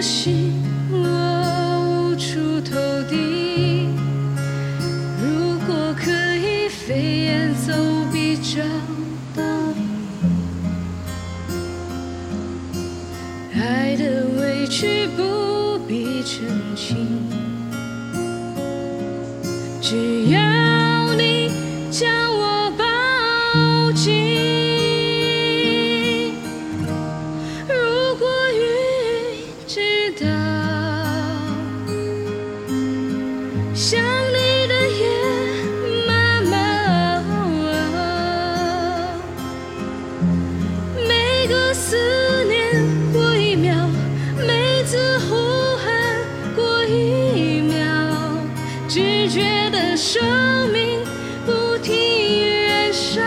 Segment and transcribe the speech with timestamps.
[0.00, 2.76] 心，我无处投
[3.08, 3.88] 递。
[5.20, 7.72] 如果可以飞檐走
[8.12, 8.62] 壁找
[9.34, 9.42] 到
[9.74, 9.80] 你，
[13.60, 17.28] 爱的委屈不必澄清，
[19.80, 21.50] 只要你
[21.90, 22.37] 将
[30.12, 30.26] 道，
[33.74, 35.00] 想你的夜
[36.06, 36.54] 慢慢
[37.30, 37.32] 熬，
[41.06, 41.96] 每个思
[42.44, 43.88] 念过一秒，
[44.46, 45.34] 每次呼
[45.76, 45.86] 喊
[46.56, 47.76] 过一秒，
[48.88, 50.22] 只觉得生
[50.72, 51.04] 命
[51.44, 53.20] 不停燃烧。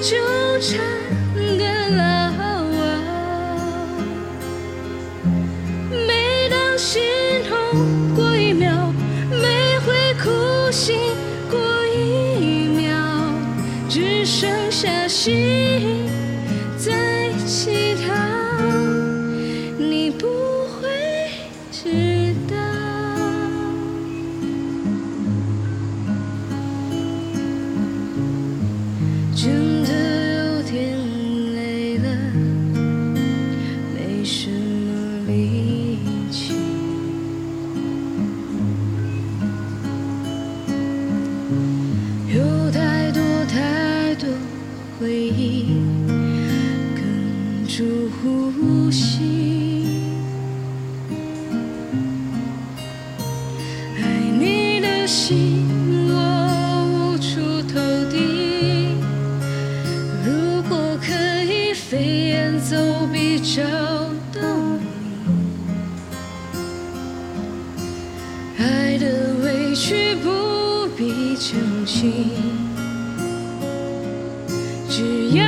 [0.00, 0.16] 纠
[0.60, 0.78] 缠
[1.58, 1.64] 的
[1.96, 2.32] 牢！
[6.06, 7.02] 每当心
[7.48, 8.92] 痛过一秒，
[9.30, 10.94] 每回哭醒
[11.50, 11.58] 过
[11.88, 12.94] 一秒，
[13.88, 16.05] 只剩下心
[29.36, 29.90] 真的
[30.54, 30.96] 有点
[31.54, 32.08] 累了，
[33.94, 35.98] 没什么力
[36.30, 36.54] 气。
[42.34, 44.26] 有太多太多
[44.98, 45.76] 回忆
[46.96, 49.55] 哽住呼吸。
[68.58, 72.24] 爱的委屈不必澄清，
[74.88, 75.44] 只要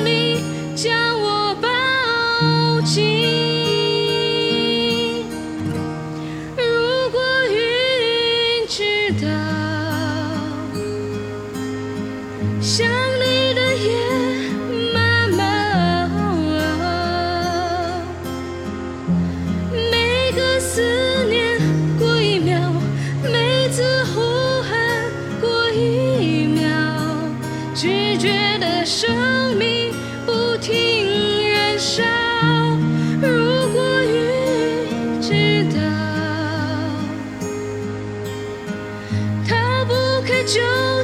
[0.00, 0.40] 你
[0.76, 3.02] 将我抱紧。
[6.56, 9.28] 如果云知道，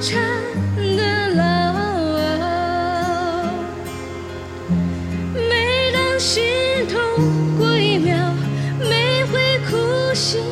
[0.04, 0.20] 缠
[0.98, 1.42] 的牢
[2.20, 3.54] 啊！
[5.32, 6.44] 每当心
[6.92, 7.00] 痛
[7.56, 8.34] 过一秒，
[8.78, 10.42] 每回苦心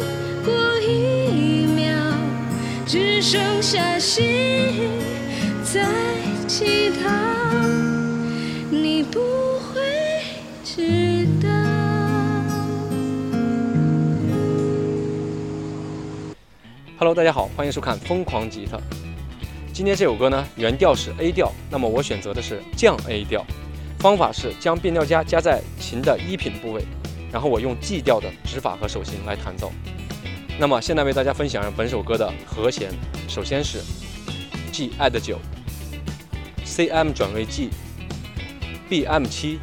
[0.43, 1.93] 过一秒，
[2.87, 4.89] 只剩下心
[5.63, 5.87] 在
[6.49, 7.11] 乞讨，
[8.71, 9.21] 你不
[9.59, 9.83] 会
[10.65, 11.51] 知道。
[16.97, 18.79] Hello，大家好，欢迎收看《疯狂吉他》。
[19.73, 23.43] 今天这首歌呢，原调是 A 调，那么我选择的是降 A 调。
[23.99, 26.85] 方法是将变调夹夹在琴的一品部位，
[27.33, 29.73] 然后我用 G 调的指法和手型来弹奏。
[30.59, 32.91] 那么现在为大家分享本首歌的和弦，
[33.27, 33.79] 首先是
[34.71, 35.39] G add 九
[36.67, 39.59] ，C M 转为 G，B M 七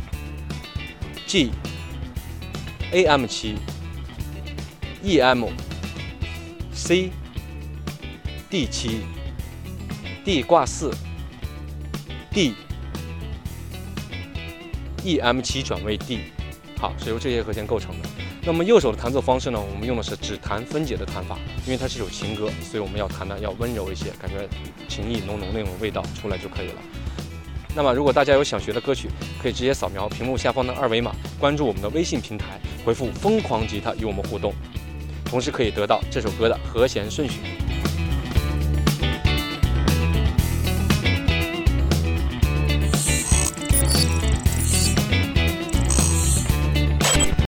[1.27, 3.57] ，G，A M 七
[5.03, 5.49] ，E M。
[6.71, 7.11] C、
[8.49, 9.01] D 七、
[10.25, 10.91] D 挂四、
[12.31, 12.53] D、
[15.03, 16.19] E M 七转为 D，
[16.77, 18.09] 好，是由这些和弦构成的。
[18.43, 24.47] 那么右手的弹奏方式呢，我们用的是指弹分解的弹法，因为它是首情歌，所以我们要弹的要温柔一些，感觉
[24.87, 26.81] 情意浓浓那种味道出来就可以了。
[27.75, 29.09] 那么如果大家有想学的歌曲，
[29.41, 34.53] 可以直接扫描屏幕下方的二维码，关注我们的微信平台，回复“疯狂吉他”与我们互动。
[35.23, 37.39] 同时可以得到这首歌的和弦顺序。